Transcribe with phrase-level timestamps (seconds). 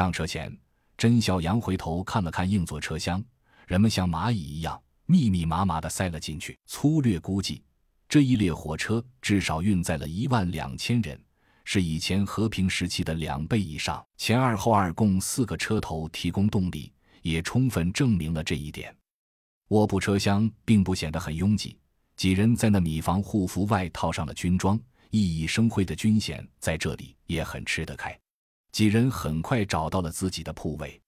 [0.00, 0.50] 上车前，
[0.96, 3.22] 甄小阳回头看了看硬座车厢，
[3.66, 6.58] 人们像蚂蚁一样密密麻麻地塞了进去。
[6.64, 7.62] 粗略估计，
[8.08, 11.22] 这一列火车至少运载了一万两千人，
[11.64, 14.02] 是以前和平时期的两倍以上。
[14.16, 16.90] 前二后二共四个车头提供动力，
[17.20, 18.96] 也充分证明了这一点。
[19.68, 21.76] 卧铺车厢并不显得很拥挤，
[22.16, 24.80] 几人在那米房护服外套上了军装，
[25.10, 28.18] 熠熠生辉的军衔在这里也很吃得开。
[28.72, 31.00] 几人很快找到了自己的铺位，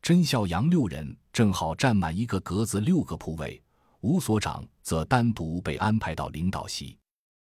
[0.00, 3.60] 甄孝阳六人正好占满一个格子六个铺位，
[4.00, 6.96] 吴所长则单独被安排到领导席。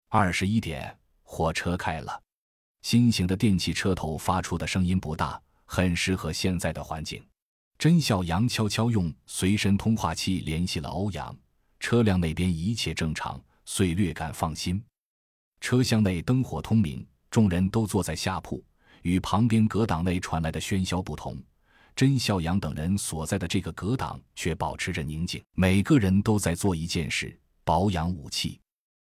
[0.09, 2.23] 二十一点，火车开了，
[2.83, 7.25] 新型的电气车头发出的声音不大，很适合现在的环境。
[7.77, 11.37] 甄孝阳悄悄用随身通话器联系了欧阳，
[11.81, 14.83] 车辆那边一切正常，遂略感放心。
[15.61, 18.63] 车厢内灯火通明，众人都坐在下铺。
[19.03, 21.37] 与旁边隔挡内传来的喧嚣不同，
[21.95, 28.61] 甄孝阳等人所在的这个隔挡却保持着宁静，每个人都在做一件事：保养武器。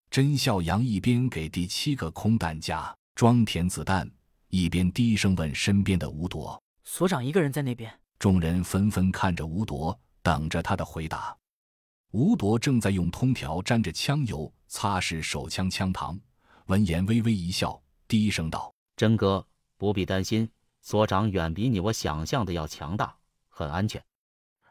[0.09, 4.09] 甄孝阳一边给第七个空弹夹装填子弹，
[4.47, 11.35] 一边低声问身边的吴铎：“所长一个人在那边？”众人纷纷看着吴铎，等着他的回答。
[12.11, 16.19] 吴铎正在用通条沾着枪油擦拭手枪枪膛，
[16.65, 19.45] 闻言微微一笑，低声道：“甄哥。”
[19.79, 20.47] 不必担心，
[20.81, 23.15] 所长远比你我想象的要强大，
[23.47, 24.03] 很安全，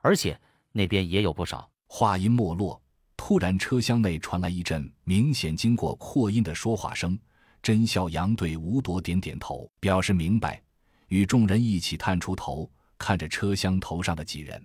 [0.03, 0.39] 而且
[0.71, 1.69] 那边也有不少。
[1.87, 2.79] 话音没落，
[3.17, 7.19] 突然车厢内传来一阵明显经过扩音的说话声。
[7.63, 10.63] 甄笑阳对吴铎点点头，表示明白，
[11.07, 14.63] 与众人一起探出头，看着车厢头上的几人，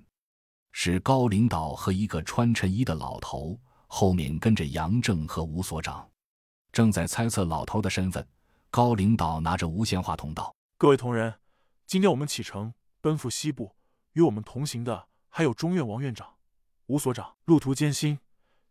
[0.73, 6.05] 是高领导和一个穿衬衣的老头，后面跟着杨正和吴所长，
[6.73, 8.27] 正在猜测老头的身份。
[8.73, 11.31] 高领导拿着无线话筒道：“各位同仁，
[11.85, 13.75] 今天我们启程奔赴西部，
[14.13, 16.27] 与我们同行的还有中院王院长、
[16.87, 17.35] 吴所长。
[17.45, 18.17] 路途艰辛，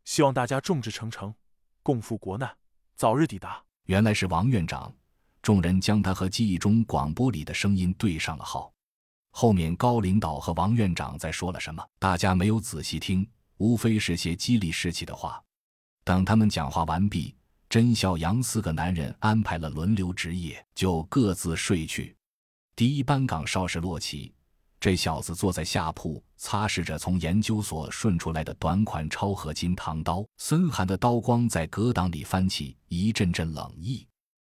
[0.04, 1.32] 希望大家众志成城，
[1.84, 2.56] 共赴国难，
[2.96, 4.92] 早日抵达。”原来是王院长，
[5.40, 8.72] 众人将他和记忆中广播里的声音对上了号。
[9.30, 13.24] 后面高领导和王院长在说了什么，大家没有仔细听，
[13.58, 15.40] 无非是些激励士气的话。
[16.02, 17.36] 等他们讲话完毕。
[17.72, 22.14] 甄孝阳四个男人安排了轮流值夜，就各自睡去。
[22.76, 24.30] 第一班岗哨时落齐，
[24.78, 34.06] 这小子坐在下铺，擦拭着从研究所顺出来的短款超合金唐刀，森寒的刀光在隔挡里翻起一阵阵冷意。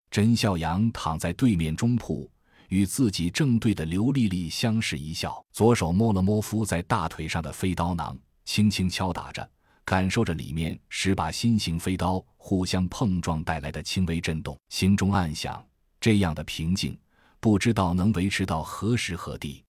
[0.10, 2.28] 甄孝阳躺在对面中铺，
[2.70, 9.48] 与自己正对的刘丽丽相视一笑，左手摸了摸敷在大腿上的飞刀囊，轻轻敲打着。
[9.86, 15.64] 感受着里面十把新型飞刀互相碰撞带来的轻微震动，心中暗想：
[16.00, 16.98] 这样的平静，
[17.40, 19.64] 不知道能维持到何时何地。